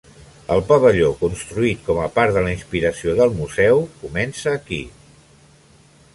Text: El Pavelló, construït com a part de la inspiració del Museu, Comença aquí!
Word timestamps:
El 0.53 0.61
Pavelló, 0.69 1.09
construït 1.19 1.83
com 1.89 1.99
a 2.05 2.09
part 2.17 2.39
de 2.39 2.43
la 2.47 2.55
inspiració 2.55 3.15
del 3.21 3.37
Museu, 3.43 3.85
Comença 4.01 4.57
aquí! 4.63 4.83